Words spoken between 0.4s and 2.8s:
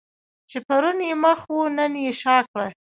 چې پرون یې مخ وو نن یې شا کړه.